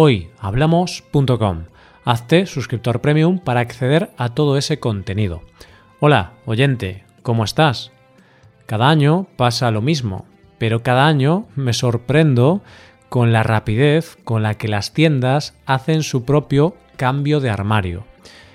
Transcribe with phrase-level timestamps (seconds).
[0.00, 1.64] hoyhablamos.com.
[2.04, 5.42] Hazte suscriptor premium para acceder a todo ese contenido.
[5.98, 7.90] Hola, oyente, ¿cómo estás?
[8.66, 10.24] Cada año pasa lo mismo,
[10.58, 12.62] pero cada año me sorprendo
[13.08, 18.04] con la rapidez con la que las tiendas hacen su propio cambio de armario.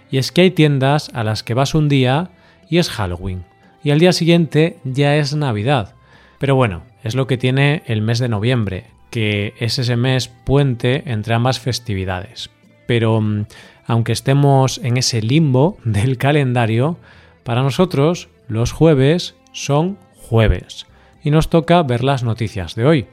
[0.10, 2.30] Y es que hay tiendas a las que vas un día
[2.70, 3.44] y es Halloween,
[3.84, 5.96] y al día siguiente ya es Navidad.
[6.40, 11.04] Pero bueno, es lo que tiene el mes de noviembre, que es ese mes puente
[11.06, 12.50] entre ambas festividades.
[12.88, 13.46] Pero mm,
[13.86, 16.98] aunque estemos en ese limbo del calendario,
[17.44, 20.88] para nosotros los jueves son jueves
[21.24, 23.06] y nos toca ver las noticias de hoy.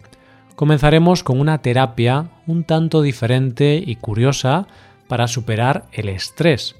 [0.57, 4.69] Comenzaremos con una terapia un tanto diferente y curiosa
[5.07, 6.77] para superar el estrés.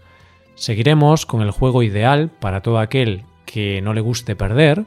[0.55, 4.87] Seguiremos con el juego ideal para todo aquel que no le guste perder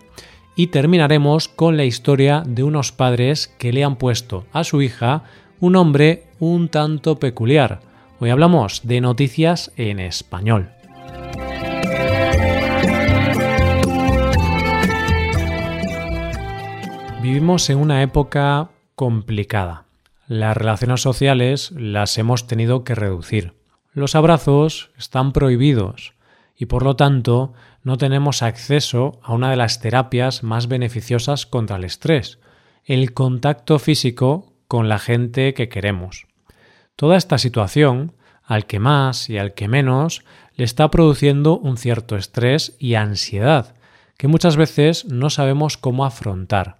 [0.55, 5.23] y terminaremos con la historia de unos padres que le han puesto a su hija
[5.59, 7.79] un nombre un tanto peculiar.
[8.19, 10.69] Hoy hablamos de noticias en español.
[17.21, 19.85] Vivimos en una época complicada.
[20.27, 23.53] Las relaciones sociales las hemos tenido que reducir.
[23.93, 26.13] Los abrazos están prohibidos
[26.57, 31.75] y por lo tanto no tenemos acceso a una de las terapias más beneficiosas contra
[31.75, 32.39] el estrés,
[32.85, 36.27] el contacto físico con la gente que queremos.
[36.95, 40.23] Toda esta situación, al que más y al que menos,
[40.55, 43.75] le está produciendo un cierto estrés y ansiedad,
[44.17, 46.77] que muchas veces no sabemos cómo afrontar,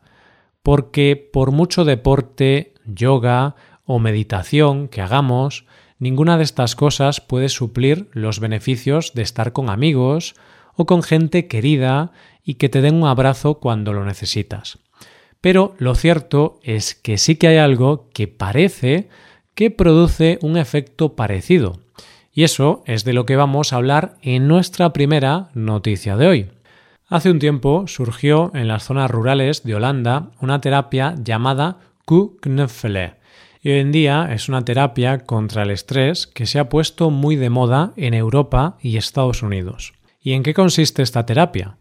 [0.61, 3.55] porque por mucho deporte, yoga
[3.85, 5.65] o meditación que hagamos,
[5.99, 10.35] ninguna de estas cosas puede suplir los beneficios de estar con amigos,
[10.75, 12.11] o con gente querida
[12.43, 14.79] y que te den un abrazo cuando lo necesitas.
[15.41, 19.09] Pero lo cierto es que sí que hay algo que parece
[19.55, 21.79] que produce un efecto parecido.
[22.33, 26.49] Y eso es de lo que vamos a hablar en nuestra primera noticia de hoy.
[27.07, 33.15] Hace un tiempo surgió en las zonas rurales de Holanda una terapia llamada Q-Knuffele.
[33.61, 37.35] Y hoy en día es una terapia contra el estrés que se ha puesto muy
[37.35, 39.93] de moda en Europa y Estados Unidos.
[40.23, 41.77] ¿Y en qué consiste esta terapia?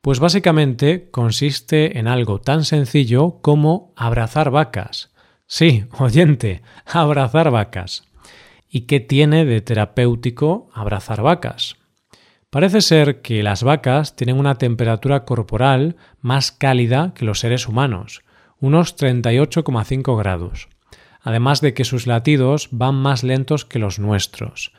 [0.00, 5.10] Pues básicamente consiste en algo tan sencillo como abrazar vacas.
[5.46, 8.04] Sí, oyente, abrazar vacas.
[8.70, 11.76] ¿Y qué tiene de terapéutico abrazar vacas?
[12.48, 18.22] Parece ser que las vacas tienen una temperatura corporal más cálida que los seres humanos,
[18.60, 20.68] unos 38,5 grados,
[21.22, 24.72] además de que sus latidos van más lentos que los nuestros.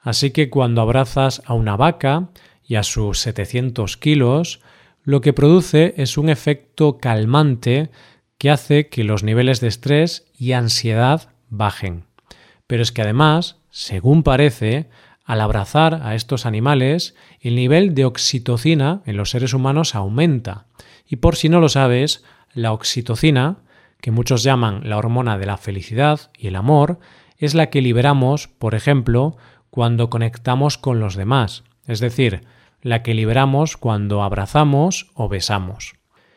[0.00, 2.28] Así que cuando abrazas a una vaca,
[2.68, 4.60] y a sus 700 kilos,
[5.02, 7.90] lo que produce es un efecto calmante
[8.36, 12.04] que hace que los niveles de estrés y ansiedad bajen.
[12.66, 14.90] Pero es que además, según parece,
[15.24, 20.66] al abrazar a estos animales, el nivel de oxitocina en los seres humanos aumenta.
[21.06, 23.60] Y por si no lo sabes, la oxitocina,
[24.02, 27.00] que muchos llaman la hormona de la felicidad y el amor,
[27.38, 29.38] es la que liberamos, por ejemplo,
[29.70, 32.42] cuando conectamos con los demás, es decir,
[32.82, 35.94] la que liberamos cuando abrazamos o besamos.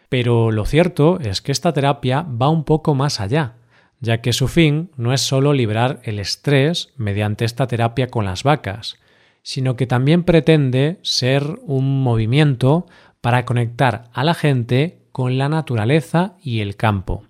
[0.10, 3.56] Pero lo cierto es que esta terapia va un poco más allá,
[4.00, 8.44] ya que su fin no es solo liberar el estrés mediante esta terapia con las
[8.44, 8.98] vacas,
[9.44, 12.88] sino que también pretende ser un movimiento
[13.22, 17.24] para conectar a la gente con la naturaleza y el campo,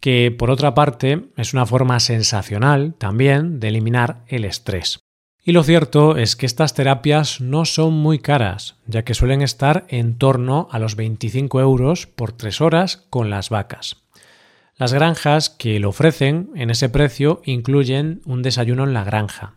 [0.00, 5.00] que por otra parte es una forma sensacional también de eliminar el estrés.
[5.44, 9.84] Y lo cierto es que estas terapias no son muy caras, ya que suelen estar
[9.88, 13.96] en torno a los 25 euros por tres horas con las vacas.
[14.76, 19.56] Las granjas que lo ofrecen en ese precio incluyen un desayuno en la granja,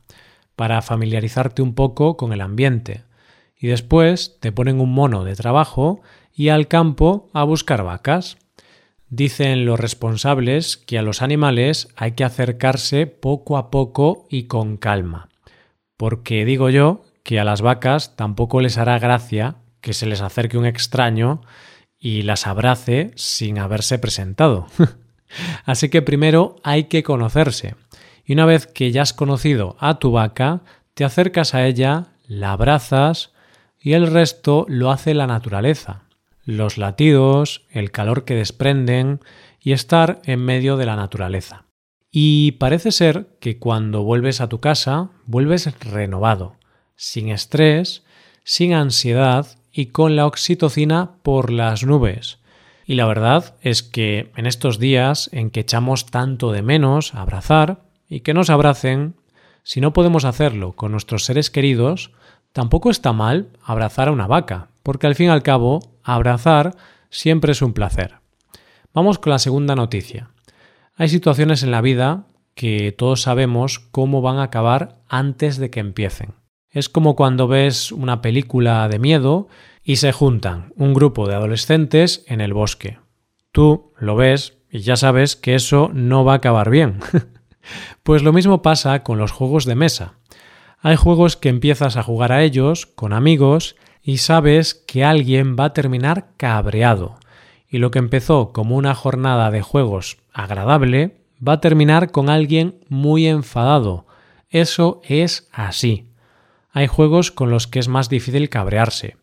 [0.56, 3.04] para familiarizarte un poco con el ambiente,
[3.56, 6.02] y después te ponen un mono de trabajo
[6.34, 8.38] y al campo a buscar vacas.
[9.10, 14.78] Dicen los responsables que a los animales hay que acercarse poco a poco y con
[14.78, 15.30] calma
[15.98, 20.58] porque digo yo que a las vacas tampoco les hará gracia que se les acerque
[20.58, 21.42] un extraño
[22.00, 24.68] y las abrace sin haberse presentado.
[25.66, 27.76] Así que primero hay que conocerse.
[28.26, 30.62] Y una vez que ya has conocido a tu vaca,
[30.94, 33.34] te acercas a ella, la abrazas
[33.80, 36.04] y el resto lo hace la naturaleza.
[36.44, 39.20] Los latidos, el calor que desprenden
[39.60, 41.66] y estar en medio de la naturaleza.
[42.18, 46.56] Y parece ser que cuando vuelves a tu casa, vuelves renovado,
[46.96, 48.06] sin estrés,
[48.46, 52.40] sin ansiedad y con la oxitocina por las nubes.
[52.86, 57.82] Y la verdad es que en estos días en que echamos tanto de menos abrazar
[58.08, 59.16] y que nos abracen,
[59.64, 62.12] si no podemos hacerlo con nuestros seres queridos,
[62.54, 66.78] tampoco está mal abrazar a una vaca, porque al fin y al cabo, abrazar
[67.10, 68.20] siempre es un placer.
[68.94, 70.30] Vamos con la segunda noticia.
[70.98, 75.82] Hay situaciones en la vida que todos sabemos cómo van a acabar antes de que
[75.82, 76.36] empiecen.
[76.70, 79.50] Es como cuando ves una película de miedo
[79.84, 83.00] y se juntan un grupo de adolescentes en el bosque.
[83.52, 87.00] Tú lo ves y ya sabes que eso no va a acabar bien.
[88.04, 90.14] pues lo mismo pasa con los juegos de mesa.
[90.80, 95.66] Hay juegos que empiezas a jugar a ellos con amigos y sabes que alguien va
[95.66, 97.18] a terminar cabreado.
[97.76, 102.76] Y lo que empezó como una jornada de juegos agradable va a terminar con alguien
[102.88, 104.06] muy enfadado.
[104.50, 106.06] Eso es así
[106.76, 109.16] hay juegos con los que es más difícil cabrearse,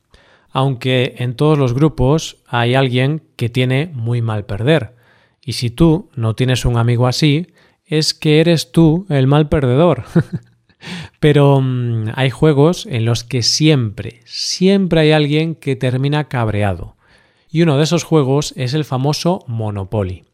[0.53, 4.95] aunque en todos los grupos hay alguien que tiene muy mal perder,
[5.45, 7.49] y si tú no tienes un amigo así,
[7.85, 10.05] es que eres tú el mal perdedor.
[11.21, 16.97] Pero mm, hay juegos en los que siempre, siempre hay alguien que termina cabreado.
[17.55, 20.25] Y uno de esos juegos es el famoso Monopoly.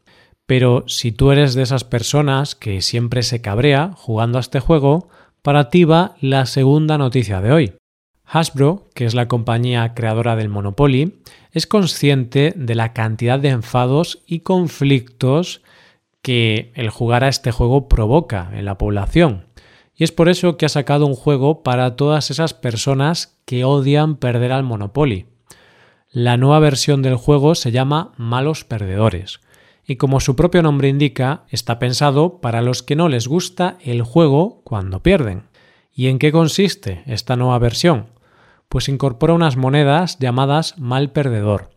[0.45, 5.09] Pero si tú eres de esas personas que siempre se cabrea jugando a este juego,
[5.41, 7.73] para ti va la segunda noticia de hoy.
[8.23, 11.19] Hasbro, que es la compañía creadora del Monopoly,
[11.51, 15.61] es consciente de la cantidad de enfados y conflictos
[16.21, 19.45] que el jugar a este juego provoca en la población.
[19.93, 24.15] Y es por eso que ha sacado un juego para todas esas personas que odian
[24.15, 25.25] perder al Monopoly.
[26.11, 29.41] La nueva versión del juego se llama Malos Perdedores
[29.85, 34.01] y como su propio nombre indica, está pensado para los que no les gusta el
[34.01, 35.43] juego cuando pierden.
[35.93, 38.07] ¿Y en qué consiste esta nueva versión?
[38.69, 41.71] Pues incorpora unas monedas llamadas mal perdedor,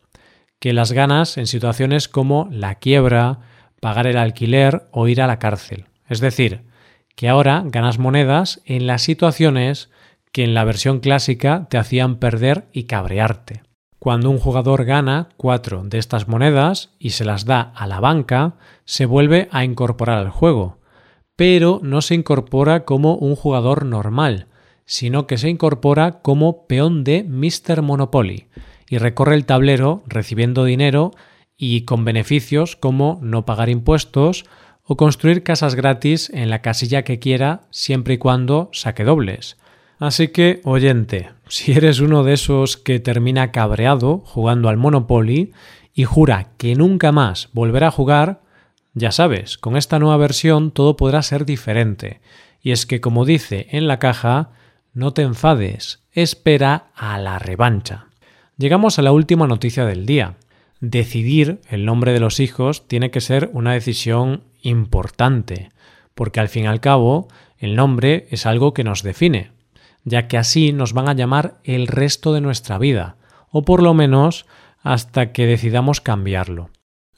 [0.61, 3.41] que las ganas en situaciones como la quiebra,
[3.81, 5.87] pagar el alquiler o ir a la cárcel.
[6.09, 6.63] Es decir,
[7.17, 9.91] que ahora ganas monedas en las situaciones
[10.33, 13.63] que en la versión clásica te hacían perder y cabrearte.
[14.03, 18.55] Cuando un jugador gana cuatro de estas monedas y se las da a la banca,
[18.85, 20.79] se vuelve a incorporar al juego,
[21.37, 24.49] pero no se incorpora como un jugador normal,
[24.87, 27.83] sino que se incorpora como peón de Mr.
[27.83, 28.49] Monopoly
[28.91, 31.13] y recorre el tablero recibiendo dinero
[31.57, 34.47] y con beneficios como no pagar impuestos
[34.83, 39.59] o construir casas gratis en la casilla que quiera siempre y cuando saque dobles.
[40.01, 45.53] Así que, oyente, si eres uno de esos que termina cabreado jugando al Monopoly
[45.93, 48.41] y jura que nunca más volverá a jugar,
[48.95, 52.23] ya sabes, con esta nueva versión todo podrá ser diferente.
[52.63, 54.53] Y es que, como dice en la caja,
[54.95, 58.07] no te enfades, espera a la revancha.
[58.57, 60.37] Llegamos a la última noticia del día.
[60.81, 65.69] Decidir el nombre de los hijos tiene que ser una decisión importante,
[66.15, 67.29] porque al fin y al cabo
[67.59, 69.51] el nombre es algo que nos define
[70.05, 73.17] ya que así nos van a llamar el resto de nuestra vida,
[73.51, 74.47] o por lo menos
[74.83, 76.71] hasta que decidamos cambiarlo.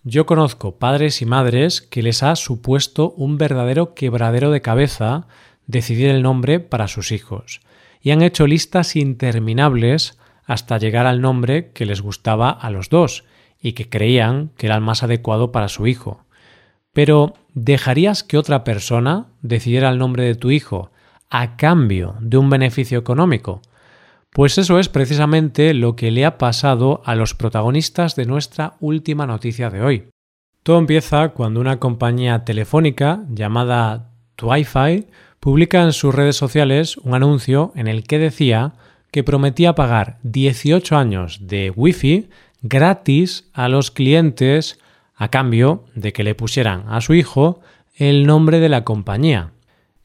[0.02, 5.26] Yo conozco padres y madres que les ha supuesto un verdadero quebradero de cabeza
[5.66, 7.60] decidir el nombre para sus hijos,
[8.02, 13.24] y han hecho listas interminables hasta llegar al nombre que les gustaba a los dos
[13.62, 16.26] y que creían que era el más adecuado para su hijo.
[16.92, 20.90] Pero ¿dejarías que otra persona decidiera el nombre de tu hijo
[21.36, 23.60] a cambio de un beneficio económico?
[24.30, 29.26] Pues eso es precisamente lo que le ha pasado a los protagonistas de nuestra última
[29.26, 30.08] noticia de hoy.
[30.62, 35.08] Todo empieza cuando una compañía telefónica llamada Twifi
[35.40, 38.74] publica en sus redes sociales un anuncio en el que decía
[39.10, 42.28] que prometía pagar 18 años de Wi-Fi
[42.62, 44.78] gratis a los clientes
[45.16, 47.60] a cambio de que le pusieran a su hijo
[47.96, 49.53] el nombre de la compañía.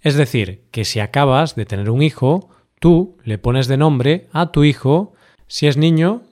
[0.02, 4.52] Es decir, que si acabas de tener un hijo, tú le pones de nombre a
[4.52, 5.14] tu hijo,
[5.48, 6.24] si es niño,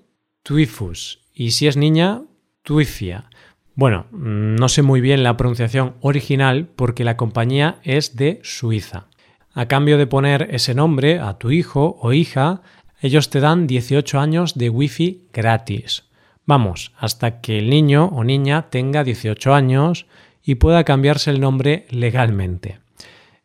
[0.43, 2.21] Twifus, y si es niña,
[2.63, 3.29] Twifia.
[3.75, 9.07] Bueno, no sé muy bien la pronunciación original porque la compañía es de Suiza.
[9.53, 12.61] A cambio de poner ese nombre a tu hijo o hija,
[13.01, 16.05] ellos te dan 18 años de Wi-Fi gratis.
[16.45, 20.07] Vamos, hasta que el niño o niña tenga 18 años
[20.43, 22.79] y pueda cambiarse el nombre legalmente.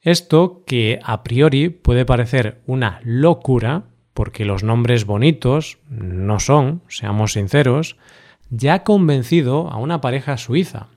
[0.02, 7.34] Esto que a priori puede parecer una locura, porque los nombres bonitos no son, seamos
[7.34, 7.96] sinceros,
[8.50, 10.88] ya ha convencido a una pareja suiza.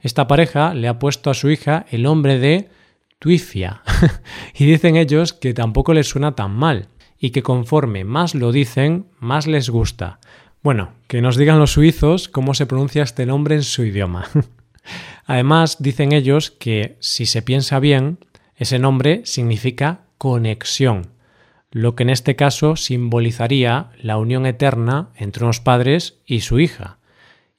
[0.00, 2.70] Esta pareja le ha puesto a su hija el nombre de
[3.18, 3.82] Tuifia
[4.54, 9.06] y dicen ellos que tampoco les suena tan mal y que conforme más lo dicen,
[9.18, 10.20] más les gusta.
[10.62, 14.26] Bueno, que nos digan los suizos cómo se pronuncia este nombre en su idioma.
[15.26, 18.18] Además, dicen ellos que si se piensa bien,
[18.56, 21.08] ese nombre significa conexión,
[21.70, 26.98] lo que en este caso simbolizaría la unión eterna entre unos padres y su hija.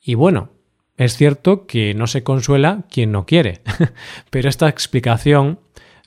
[0.02, 0.50] Y bueno,
[0.98, 3.62] es cierto que no se consuela quien no quiere,
[4.30, 5.60] pero esta explicación,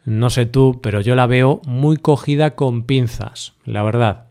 [0.04, 4.28] no sé tú, pero yo la veo muy cogida con pinzas, la verdad.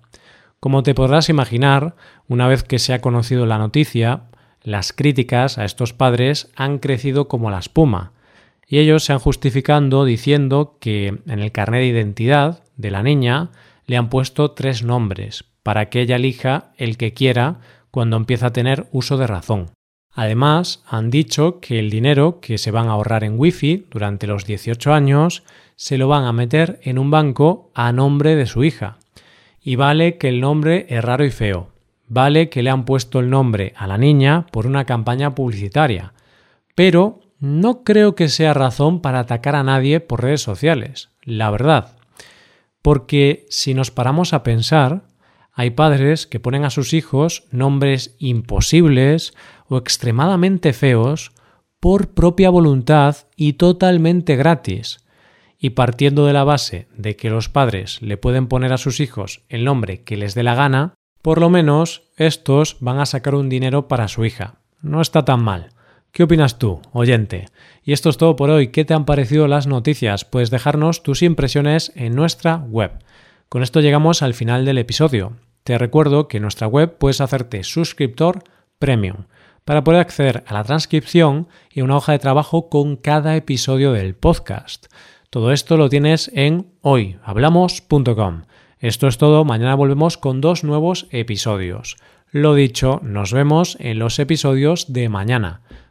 [0.60, 1.96] Como te podrás imaginar,
[2.28, 4.24] una vez que se ha conocido la noticia,
[4.64, 8.14] las críticas a estos padres han crecido como la espuma,
[8.68, 13.50] y ellos se han justificando diciendo que en el carnet de identidad de la niña
[13.86, 17.60] le han puesto tres nombres para que ella elija el que quiera
[17.92, 19.72] cuando empieza a tener uso de razón.
[20.12, 24.46] Además, han dicho que el dinero que se van a ahorrar en Wi-Fi durante los
[24.46, 25.44] 18 años
[25.76, 28.98] se lo van a meter en un banco a nombre de su hija.
[29.62, 31.70] Y vale que el nombre es raro y feo.
[32.08, 36.14] Vale que le han puesto el nombre a la niña por una campaña publicitaria.
[36.74, 41.98] Pero no creo que sea razón para atacar a nadie por redes sociales, la verdad.
[42.82, 45.04] Porque si nos paramos a pensar,
[45.54, 49.34] hay padres que ponen a sus hijos nombres imposibles
[49.68, 51.32] o extremadamente feos
[51.80, 55.00] por propia voluntad y totalmente gratis.
[55.60, 59.42] Y partiendo de la base de que los padres le pueden poner a sus hijos
[59.50, 63.50] el nombre que les dé la gana, por lo menos estos van a sacar un
[63.50, 64.60] dinero para su hija.
[64.82, 65.72] No está tan mal.
[66.12, 67.46] ¿Qué opinas tú, oyente?
[67.84, 68.70] Y esto es todo por hoy.
[68.70, 70.26] ¿Qué te han parecido las noticias?
[70.26, 72.92] Puedes dejarnos tus impresiones en nuestra web.
[73.50, 75.34] Con esto llegamos al final del episodio.
[75.64, 78.44] Te recuerdo que en nuestra web puedes hacerte suscriptor
[78.80, 79.26] premium
[79.64, 84.16] para poder acceder a la transcripción y una hoja de trabajo con cada episodio del
[84.16, 84.88] podcast.
[85.30, 88.44] Todo esto lo tienes en hoyhablamos.com.
[88.80, 91.98] Esto es todo, mañana volvemos con dos nuevos episodios.
[92.32, 95.62] Lo dicho, nos vemos en los episodios de mañana.